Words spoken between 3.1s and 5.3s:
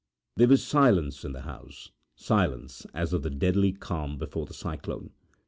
of the deadly calm before the cyclone.